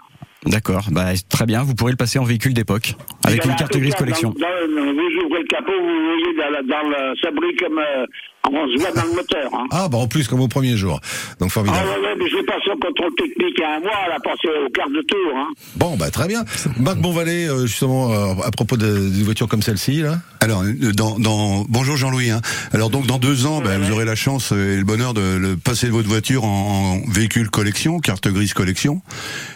[0.46, 1.64] D'accord, bah, très bien.
[1.64, 4.30] Vous pourrez le passer en véhicule d'époque, avec une carte grise collection.
[4.32, 8.06] Dans, dans, vous ouvrez le capot, vous voyez dans, dans le sabri comme euh,
[8.52, 9.50] on se voit dans le moteur.
[9.54, 9.66] Hein.
[9.72, 11.00] Ah, bah en plus, comme au premier jour.
[11.40, 11.84] Donc formidable.
[11.84, 14.48] Ah, ouais, ouais, mais j'ai passé au contrôle technique il y a un mois, passé
[14.48, 15.38] au quart de tour.
[15.38, 15.48] Hein.
[15.76, 16.44] Bon, bah très bien.
[16.80, 21.66] Marc Bonvalet, euh, justement, euh, à propos d'une voiture comme celle-ci, là Alors, dans, dans...
[21.70, 22.32] bonjour Jean-Louis.
[22.32, 22.42] Hein.
[22.74, 25.56] Alors, donc, dans deux ans, bah, vous aurez la chance et le bonheur de le
[25.58, 29.02] passer votre voiture en, en véhicule collection, carte grise collection.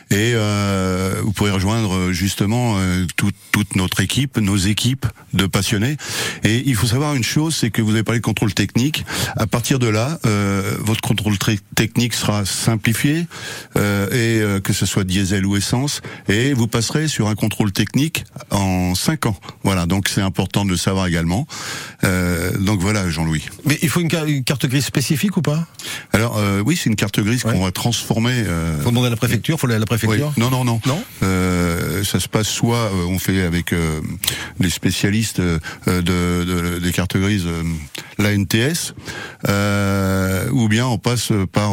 [0.09, 5.97] Et euh, vous pourrez rejoindre justement euh, tout, toute notre équipe, nos équipes de passionnés.
[6.45, 8.76] Et il faut savoir une chose, c'est que vous avez parlé de contrôle technique.
[9.35, 11.37] À partir de là, euh, votre contrôle
[11.75, 13.27] technique sera simplifié,
[13.77, 17.71] euh, et euh, que ce soit diesel ou essence, et vous passerez sur un contrôle
[17.71, 19.37] technique en 5 ans.
[19.63, 21.47] Voilà, donc c'est important de le savoir également.
[22.03, 23.45] Euh, donc voilà, Jean-Louis.
[23.65, 25.65] Mais il faut une, une, carte grise spécifique ou pas?
[26.13, 27.53] Alors oui, c'est une carte grise ouais.
[27.53, 28.43] qu'on va transformer.
[28.45, 28.81] Euh...
[28.81, 30.33] Faut demander à la préfecture, faut aller à la préfecture.
[30.35, 30.41] Oui.
[30.41, 30.79] Non, non, non.
[30.85, 31.03] Non?
[31.23, 34.01] Euh, ça se passe soit euh, on fait avec euh,
[34.59, 37.47] des spécialistes de, de, des cartes grises,
[38.67, 38.93] NTS,
[40.51, 41.71] ou bien on passe par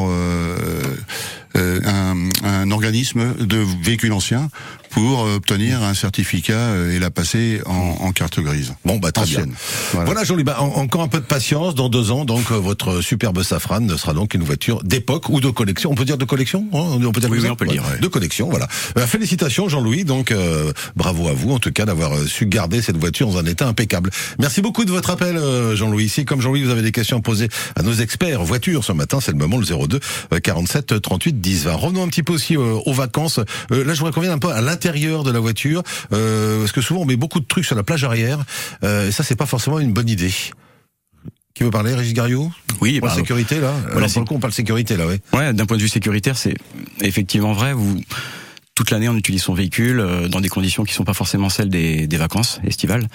[1.55, 4.49] un, un organisme de véhicules anciens
[4.95, 8.75] pour obtenir un certificat et la passer en, en carte grise.
[8.85, 9.47] Bon, bah très Ancienne.
[9.47, 9.55] bien.
[9.93, 11.75] Voilà, voilà Jean-Louis, bah, en, encore un peu de patience.
[11.75, 15.91] Dans deux ans, donc votre superbe Safran sera donc une voiture d'époque ou de collection.
[15.91, 17.83] On peut dire de collection hein On peut dire oui, oui, on peut dire.
[17.83, 17.99] Ouais.
[17.99, 18.69] De collection, voilà.
[18.95, 20.05] Bah, félicitations Jean-Louis.
[20.05, 23.47] Donc euh, bravo à vous en tout cas d'avoir su garder cette voiture dans un
[23.47, 24.11] état impeccable.
[24.39, 25.37] Merci beaucoup de votre appel
[25.75, 26.09] Jean-Louis.
[26.09, 29.19] Si comme Jean-Louis vous avez des questions à poser à nos experts voitures ce matin,
[29.21, 29.99] c'est le moment le 02
[30.41, 31.75] 47 38 10 20.
[31.75, 33.41] Revenons un petit peu aussi euh, aux vacances.
[33.73, 36.73] Euh, là, je voudrais qu'on vienne un peu à l'intérieur de la voiture, euh, parce
[36.73, 38.45] que souvent on met beaucoup de trucs sur la plage arrière,
[38.83, 40.33] euh, et ça c'est pas forcément une bonne idée.
[41.55, 42.51] Qui veut parler, Régis Gariot?
[42.81, 43.73] Oui, pour la sécurité là.
[43.83, 45.17] Voilà, Alors, pour le coup, on parle sécurité là, oui.
[45.33, 46.55] Ouais, d'un point de vue sécuritaire, c'est
[47.01, 47.73] effectivement vrai.
[47.73, 48.01] Vous
[48.75, 51.69] toute l'année, on utilise son véhicule euh, dans des conditions qui sont pas forcément celles
[51.69, 53.07] des, des vacances estivales.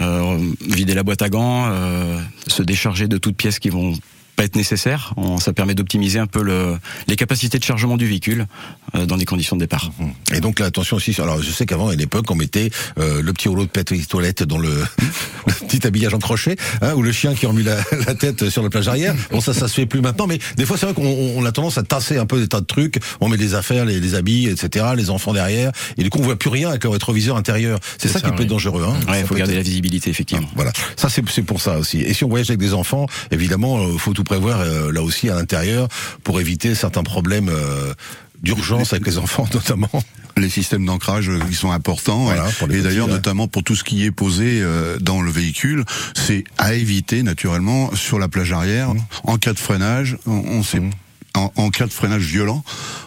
[0.00, 3.92] Euh, vider la boîte à gants, euh, se décharger de toutes pièces qui vont
[4.34, 5.14] pas être nécessaire.
[5.16, 8.46] On, ça permet d'optimiser un peu le, les capacités de chargement du véhicule
[8.94, 9.90] euh, dans des conditions de départ.
[10.32, 11.14] Et donc là, attention aussi.
[11.20, 14.08] Alors, je sais qu'avant, à une époque, on mettait euh, le petit rouleau de petite
[14.08, 14.70] toilette dans le,
[15.46, 18.62] le petit habillage en crochet, hein, ou le chien qui remue la, la, tête sur
[18.62, 19.14] la plage arrière.
[19.30, 20.26] Bon, ça, ça se fait plus maintenant.
[20.26, 22.60] Mais des fois, c'est vrai qu'on on a tendance à tasser un peu des tas
[22.60, 22.98] de trucs.
[23.20, 26.22] On met les affaires, les, les habits, etc., les enfants derrière, et du coup, on
[26.22, 27.78] voit plus rien avec le rétroviseur intérieur.
[27.98, 28.36] C'est ça, ça, qui oui.
[28.36, 28.84] peut être dangereux.
[28.84, 28.96] Hein.
[29.10, 29.58] Ouais, il faut garder être...
[29.58, 30.46] la visibilité, effectivement.
[30.50, 30.72] Ah, voilà.
[30.96, 32.00] Ça, c'est pour ça aussi.
[32.00, 35.28] Et si on voyage avec des enfants, évidemment, euh, faut tout prévoir euh, là aussi
[35.28, 35.88] à l'intérieur
[36.22, 37.94] pour éviter certains problèmes euh,
[38.42, 39.90] d'urgence avec les enfants notamment.
[40.36, 44.10] Les systèmes d'ancrage qui sont importants voilà, et, d'ailleurs notamment pour tout ce qui est
[44.10, 45.84] posé euh, dans le véhicule,
[46.14, 49.00] c'est à éviter naturellement sur la plage arrière mmh.
[49.24, 50.18] en cas de freinage.
[50.26, 50.80] On, on sait.
[50.80, 50.90] Mmh
[51.34, 52.62] en, en cas de freinage violent,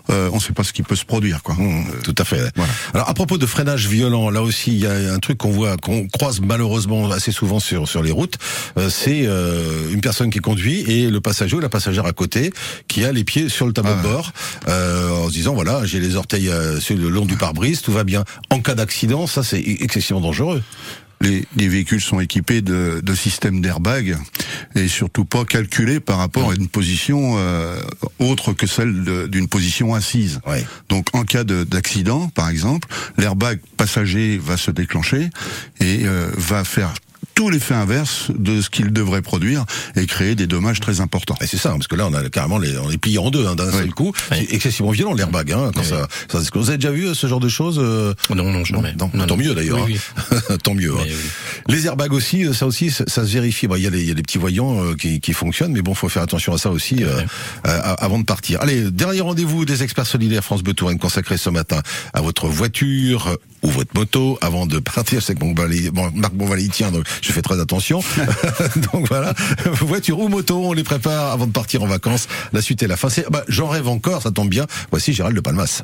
[0.10, 1.44] euh, on ne sait pas ce qui peut se produire.
[1.44, 1.56] Quoi.
[1.56, 2.42] Mmh, tout à fait.
[2.94, 5.78] Alors à propos de freinage violent, là aussi il y a un truc qu'on voit,
[5.78, 8.38] qu'on croise malheureusement assez souvent sur sur les routes,
[8.78, 12.52] euh, c'est euh, une personne qui conduit et le passager ou la passagère à côté
[12.88, 14.32] qui a les pieds sur le tableau Ah de bord,
[14.68, 17.92] euh, en se disant voilà j'ai les orteils euh, sur le long du pare-brise, tout
[17.92, 18.24] va bien.
[18.50, 20.62] En cas d'accident, ça c'est excessivement dangereux.
[21.22, 24.18] Les, les véhicules sont équipés de, de systèmes d'airbag
[24.76, 27.82] et surtout pas calculés par rapport à une position euh,
[28.20, 30.40] autre que celle d'une position assise.
[30.90, 35.30] Donc en cas de- d'accident, par exemple, l'airbag passager va se déclencher
[35.80, 36.94] et euh, va faire
[37.38, 39.64] tout l'effet inverse de ce qu'il devrait produire
[39.96, 41.36] et créer des dommages très importants.
[41.40, 43.46] Et c'est ça, parce que là on a carrément les, on est plié en deux
[43.46, 44.12] hein, d'un seul coup.
[44.32, 45.52] C'est excessivement violent l'airbag.
[45.52, 48.16] Hein, quand ça, ça, que vous avez déjà vu euh, ce genre de choses euh
[48.34, 48.94] Non, non, jamais.
[49.00, 49.44] Non, Non, tant non.
[49.44, 49.86] mieux d'ailleurs.
[49.86, 50.00] Oui,
[50.32, 50.58] hein.
[50.64, 50.94] tant mieux.
[50.98, 51.04] hein.
[51.70, 53.68] Mais Les airbags aussi, euh, ça aussi, ça, ça se vérifie.
[53.68, 55.74] Bon, Il y, a les- il y a des petits voyants euh, qui, qui fonctionnent,
[55.74, 57.20] mais bon, faut faire attention à ça aussi euh,
[57.68, 58.62] euh, avant de partir.
[58.62, 61.82] Allez, dernier rendez-vous des experts solidaires France Bleu Touraine consacré ce matin
[62.14, 65.22] à votre voiture ou votre moto avant de partir.
[65.22, 68.02] Sais que mon balai- bon, Marc Bonvalet tient, donc je fais très attention.
[68.94, 69.34] donc voilà,
[69.82, 72.28] voiture ou moto, on les prépare avant de partir en vacances.
[72.54, 73.10] La suite est la fin.
[73.10, 74.66] C'est- Bah, J'en rêve encore, ça tombe bien.
[74.92, 75.84] Voici Gérald de Palmas.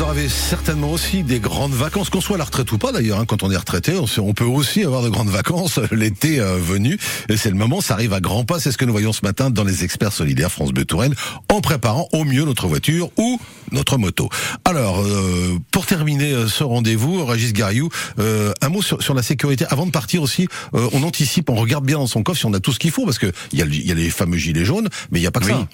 [0.00, 2.90] Vous en avez certainement aussi des grandes vacances, qu'on soit à la retraite ou pas
[2.90, 3.20] d'ailleurs.
[3.20, 3.26] hein.
[3.26, 6.98] quand on est retraité, on, peut aussi avoir de grandes vacances l'été euh, venu.
[7.28, 8.58] Et c'est le moment, ça arrive à grands pas.
[8.60, 11.14] C'est ce que nous voyons ce matin dans les experts solidaires France Bleu Touraine,
[11.50, 13.38] en préparant au mieux notre voiture ou
[13.72, 14.30] notre moto.
[14.64, 17.90] Alors, euh, pour terminer euh, ce rendez-vous, Régis Gariou,
[18.20, 19.66] euh, un mot sur, sur la sécurité.
[19.68, 22.54] Avant de partir aussi, euh, on anticipe, on regarde bien dans son coffre si on
[22.54, 24.88] a tout ce qu'il faut, parce que il y, a y les fameux gilets jaunes,
[25.10, 25.52] mais il n'y a pas que Oui.
[25.52, 25.68] ça.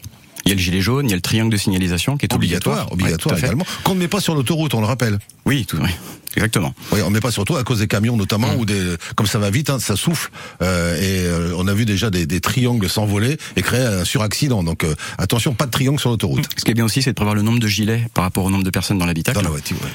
[0.47, 2.33] Il y a le gilet jaune, il y a le triangle de signalisation qui est
[2.33, 2.93] Obligatoire, obligatoire.
[2.93, 3.67] obligatoire Ouais, également.
[3.85, 5.19] Qu'on ne met pas sur l'autoroute, on le rappelle.
[5.45, 5.91] Oui, tout, oui,
[6.37, 6.73] exactement.
[6.93, 8.61] Oui, on ne met pas surtout à cause des camions notamment Mmh.
[8.61, 10.31] ou des comme ça va vite, hein, ça souffle
[10.63, 14.63] euh, et euh, on a vu déjà des, des triangles s'envoler et créer un suraccident.
[14.63, 16.49] Donc euh, attention, pas de triangle sur l'autoroute.
[16.57, 18.51] Ce qui est bien aussi, c'est de prévoir le nombre de gilets par rapport au
[18.51, 19.37] nombre de personnes dans l'habitacle.
[19.37, 19.77] Dans la voiture.
[19.83, 19.91] ouais.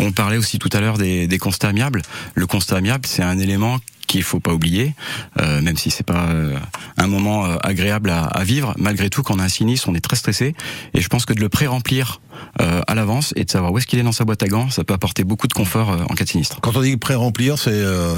[0.00, 2.02] On parlait aussi tout à l'heure des, des constats amiables.
[2.34, 4.94] Le constat amiable, c'est un élément qu'il faut pas oublier,
[5.40, 6.56] euh, même si c'est pas euh,
[6.96, 8.74] un moment euh, agréable à, à vivre.
[8.78, 10.54] Malgré tout, quand on a un sinistre, on est très stressé,
[10.94, 12.20] et je pense que de le pré-remplir
[12.60, 14.70] euh, à l'avance et de savoir où est-ce qu'il est dans sa boîte à gants,
[14.70, 16.60] ça peut apporter beaucoup de confort euh, en cas de sinistre.
[16.60, 18.14] Quand on dit pré-remplir, c'est euh,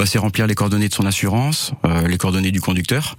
[0.00, 3.16] Bah, c'est remplir les coordonnées de son assurance, euh, les coordonnées du conducteur,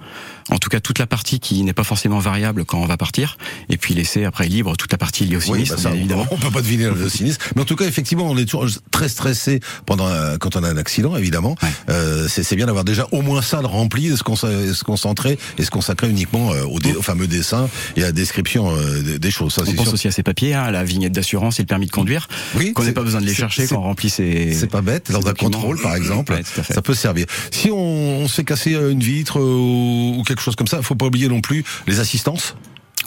[0.50, 3.38] en tout cas toute la partie qui n'est pas forcément variable quand on va partir,
[3.70, 6.00] et puis laisser après libre toute la partie liée au oui, sinistre, bah ça, bien
[6.00, 6.26] évidemment.
[6.32, 9.10] on peut pas deviner le sinistre, mais en tout cas effectivement, on est toujours très
[9.10, 11.56] stressé pendant un- quand on a un accident évidemment.
[11.62, 11.70] Ouais.
[11.92, 15.38] Euh, c'est bien d'avoir déjà au moins ça de rempli, de se, con- se concentrer
[15.60, 19.20] et se consacrer uniquement euh, au, dé- au fameux dessin et à la description euh,
[19.20, 19.54] des, choses.
[19.54, 19.94] Ça, On pense sûr.
[19.94, 22.84] aussi à ses papiers, hein, la vignette d'assurance et le permis de conduire, Oui, qu'on
[22.86, 24.52] n'ait pas besoin de les chercher quand on remplit ses...
[24.54, 25.52] C'est pas bête, ces dans un documents.
[25.52, 26.76] contrôle par exemple, Ouais, à fait.
[26.76, 27.26] ça peut servir.
[27.52, 30.68] Si on, on se fait casser euh, une vitre euh, ou ou quelque chose comme
[30.68, 32.56] ça, faut pas oublier non plus les assistances.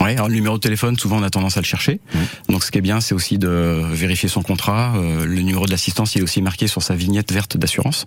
[0.00, 2.00] Ouais, alors le numéro de téléphone, souvent on a tendance à le chercher.
[2.48, 4.94] Donc ce qui est bien, c'est aussi de vérifier son contrat.
[4.96, 8.06] Euh, le numéro de l'assistance, il est aussi marqué sur sa vignette verte d'assurance.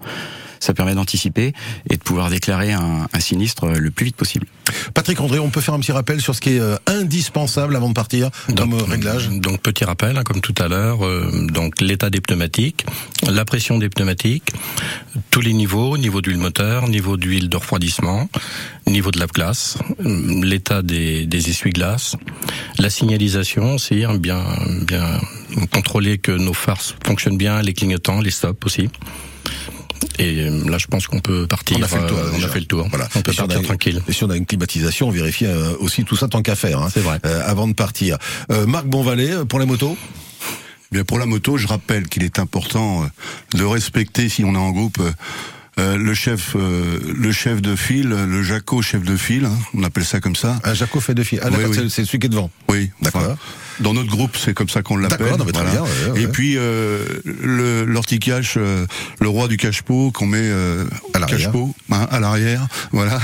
[0.59, 1.53] Ça permet d'anticiper
[1.89, 4.47] et de pouvoir déclarer un, un sinistre euh, le plus vite possible.
[4.93, 7.89] Patrick André, on peut faire un petit rappel sur ce qui est euh, indispensable avant
[7.89, 9.29] de partir comme euh, réglage?
[9.29, 12.85] Donc petit rappel, hein, comme tout à l'heure, euh, donc l'état des pneumatiques,
[13.29, 14.51] la pression des pneumatiques,
[15.31, 18.29] tous les niveaux, niveau d'huile moteur, niveau d'huile de refroidissement,
[18.85, 22.15] niveau de la glace, euh, l'état des, des essuie-glaces,
[22.77, 24.43] la signalisation aussi, hein, bien
[24.85, 25.19] bien
[25.71, 28.89] contrôler que nos phares fonctionnent bien, les clignotants, les stops aussi.
[30.19, 31.77] Et euh, là, je pense qu'on peut partir.
[31.79, 32.47] On a fait le tour, euh, on déjà.
[32.47, 32.87] a fait le tour.
[32.89, 33.07] Voilà.
[33.15, 34.01] On peut Et si on partir a- tranquille.
[34.07, 36.81] Et si on a une climatisation, on vérifie euh, aussi tout ça tant qu'à faire.
[36.81, 37.19] Hein, C'est vrai.
[37.25, 38.17] euh, avant de partir.
[38.51, 39.97] Euh, Marc Bonvalet, pour les motos
[40.91, 43.05] Bien pour la moto, je rappelle qu'il est important
[43.53, 44.99] de respecter, si on est en groupe,
[45.79, 49.83] euh, le chef, euh, le chef de file, le Jaco chef de file, hein, on
[49.83, 50.59] appelle ça comme ça.
[50.63, 51.39] Un Jaco fait de fil.
[51.43, 52.49] Ah, Oui, c'est- celui qui est devant.
[52.69, 53.21] Oui, D'accord.
[53.21, 53.35] enfin,
[53.79, 55.27] dans notre groupe, c'est comme ça qu'on l'appelle.
[55.27, 55.35] Bien,
[55.83, 56.21] ouais, ouais.
[56.23, 58.85] Et puis euh, le l'orticache, euh,
[59.19, 61.51] le roi du cache-pot qu'on met euh, À l'arrière.
[61.91, 62.67] hein, à l'arrière.
[62.91, 63.19] Voilà,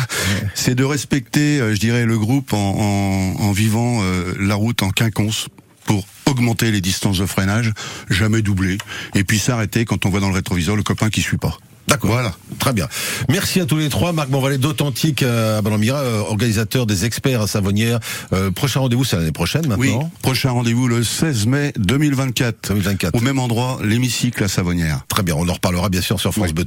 [0.54, 4.84] c'est de respecter, euh, je dirais, le groupe en, en, en vivant euh, la route
[4.84, 5.48] en quinconce
[5.86, 7.74] pour augmenter les distances de freinage,
[8.10, 8.78] jamais doubler,
[9.16, 11.58] et puis s'arrêter quand on voit dans le rétroviseur le copain qui suit pas.
[11.88, 12.12] D'accord.
[12.12, 12.34] Voilà.
[12.60, 12.88] Très bien.
[13.30, 14.14] Merci à tous les trois.
[14.14, 18.00] Marc Bonvalet d'Authentique euh, à Balambira, euh, organisateur des experts à Savonnière.
[18.32, 20.12] Euh, prochain rendez-vous, c'est l'année prochaine Oui, maintenant.
[20.22, 22.70] prochain rendez-vous le 16 mai 2024.
[22.70, 23.16] 2024.
[23.16, 25.02] Au même endroit, l'hémicycle à Savonnière.
[25.10, 26.66] Très bien, on en reparlera bien sûr sur France Oui.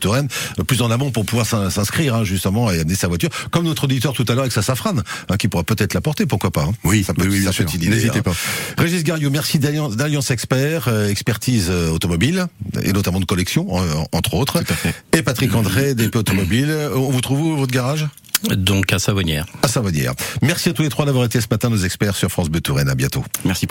[0.59, 3.64] Euh, plus en amont pour pouvoir s'in- s'inscrire hein, justement et amener sa voiture, comme
[3.64, 6.51] notre auditeur tout à l'heure avec sa safrane, hein, qui pourra peut-être la porter, pourquoi
[6.51, 6.62] pas.
[6.64, 6.73] hein.
[6.85, 8.23] Oui, ça peut, oui, oui, être une idée, N'hésitez hein.
[8.23, 8.33] pas.
[8.79, 12.47] Régis Gariot, merci d'Alliance d'Alliance Expert, euh, expertise euh, automobile
[12.83, 14.61] et notamment de collection, euh, entre autres.
[14.62, 14.95] Tout à fait.
[15.17, 16.67] Et Patrick André, DP Automobile.
[16.69, 18.07] Euh, On vous trouve où votre garage?
[18.55, 19.47] Donc à Savonnière.
[19.62, 20.12] À Savonnière.
[20.43, 22.91] Merci à tous les trois d'avoir été ce matin nos experts sur France Bleu Touraine.
[22.91, 23.25] À bientôt.
[23.47, 23.64] Merci.